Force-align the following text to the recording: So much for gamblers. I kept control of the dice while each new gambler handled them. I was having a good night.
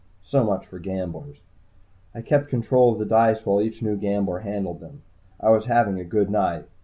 So 0.23 0.43
much 0.43 0.65
for 0.65 0.79
gamblers. 0.79 1.43
I 2.15 2.23
kept 2.23 2.49
control 2.49 2.91
of 2.91 2.97
the 2.97 3.05
dice 3.05 3.45
while 3.45 3.61
each 3.61 3.83
new 3.83 3.95
gambler 3.95 4.39
handled 4.39 4.79
them. 4.79 5.03
I 5.39 5.51
was 5.51 5.65
having 5.65 5.99
a 5.99 6.03
good 6.03 6.31
night. 6.31 6.65